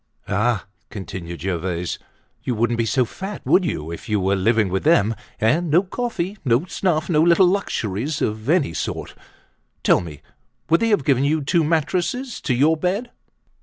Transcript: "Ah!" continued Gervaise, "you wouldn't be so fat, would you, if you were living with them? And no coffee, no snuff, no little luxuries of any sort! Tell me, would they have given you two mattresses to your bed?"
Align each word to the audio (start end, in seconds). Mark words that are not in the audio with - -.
"Ah!" 0.27 0.65
continued 0.89 1.43
Gervaise, 1.43 1.99
"you 2.43 2.55
wouldn't 2.55 2.79
be 2.79 2.87
so 2.87 3.05
fat, 3.05 3.45
would 3.45 3.63
you, 3.63 3.91
if 3.91 4.09
you 4.09 4.19
were 4.19 4.35
living 4.35 4.69
with 4.69 4.83
them? 4.83 5.13
And 5.39 5.69
no 5.69 5.83
coffee, 5.83 6.39
no 6.43 6.65
snuff, 6.65 7.07
no 7.07 7.21
little 7.21 7.45
luxuries 7.45 8.19
of 8.19 8.49
any 8.49 8.73
sort! 8.73 9.13
Tell 9.83 10.01
me, 10.01 10.23
would 10.71 10.79
they 10.79 10.89
have 10.89 11.05
given 11.05 11.23
you 11.23 11.43
two 11.43 11.63
mattresses 11.63 12.41
to 12.45 12.55
your 12.55 12.75
bed?" 12.77 13.11